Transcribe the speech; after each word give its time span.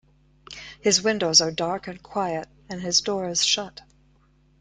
His 0.81 1.03
windows 1.03 1.41
are 1.41 1.51
dark 1.51 1.87
and 1.87 2.01
quiet, 2.01 2.49
and 2.67 2.81
his 2.81 3.01
door 3.01 3.29
is 3.29 3.45
shut. 3.45 3.81